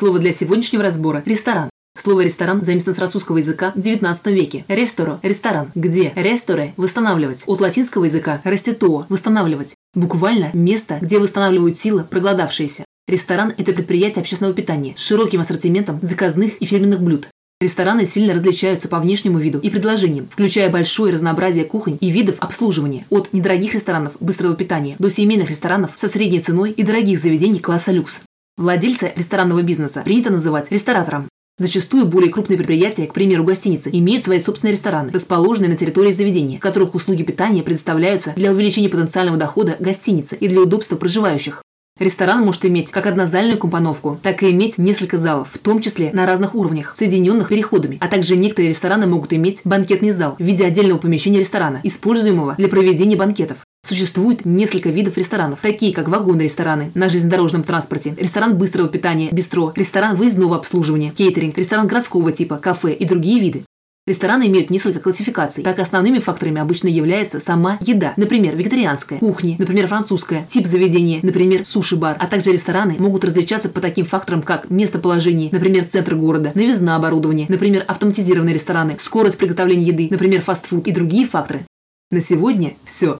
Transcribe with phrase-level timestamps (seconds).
[0.00, 1.68] Слово для сегодняшнего разбора– ресторан.
[1.94, 4.64] Слово «ресторан» заимствовано с французского языка в XIX веке.
[4.66, 7.44] Ресторо– ресторан, где ресторе– восстанавливать.
[7.46, 9.74] От латинского языка реституо– восстанавливать.
[9.92, 12.86] Буквально место, где восстанавливают силы проголодавшиеся.
[13.08, 17.28] Ресторан– это предприятие общественного питания с широким ассортиментом заказных и фирменных блюд.
[17.60, 23.04] Рестораны сильно различаются по внешнему виду и предложениям, включая большое разнообразие кухонь и видов обслуживания,
[23.10, 27.92] от недорогих ресторанов быстрого питания до семейных ресторанов со средней ценой и дорогих заведений класса
[27.92, 28.22] люкс.
[28.60, 31.28] Владельца ресторанного бизнеса принято называть ресторатором.
[31.58, 36.58] Зачастую более крупные предприятия, к примеру, гостиницы, имеют свои собственные рестораны, расположенные на территории заведения,
[36.58, 41.62] в которых услуги питания предоставляются для увеличения потенциального дохода гостиницы и для удобства проживающих.
[41.98, 46.24] Ресторан может иметь как однозальную компоновку, так и иметь несколько залов, в том числе на
[46.24, 47.98] разных уровнях, соединенных переходами.
[48.00, 52.68] А также некоторые рестораны могут иметь банкетный зал в виде отдельного помещения ресторана, используемого для
[52.68, 53.58] проведения банкетов.
[53.86, 60.16] Существует несколько видов ресторанов, такие как вагоны-рестораны на железнодорожном транспорте, ресторан быстрого питания, бистро, ресторан
[60.16, 63.64] выездного обслуживания, кейтеринг, ресторан городского типа, кафе и другие виды.
[64.06, 65.62] Рестораны имеют несколько классификаций.
[65.62, 68.14] Так основными факторами обычно является сама еда.
[68.16, 72.16] Например, вегетарианская, кухня, например, французская, тип заведения, например, суши-бар.
[72.18, 77.46] А также рестораны могут различаться по таким факторам, как местоположение, например, центр города, новизна оборудования,
[77.48, 81.66] например, автоматизированные рестораны, скорость приготовления еды, например, фастфуд и другие факторы.
[82.10, 83.19] На сегодня все.